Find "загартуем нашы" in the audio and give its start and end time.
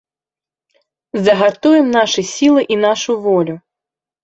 1.27-2.21